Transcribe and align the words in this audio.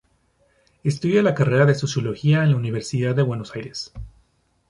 Estudia 0.83 1.21
la 1.21 1.35
carrera 1.35 1.67
de 1.67 1.75
Sociología 1.75 2.41
en 2.43 2.49
la 2.49 2.55
Universidad 2.57 3.13
de 3.13 3.21
Buenos 3.21 3.55
Aires. 3.55 3.93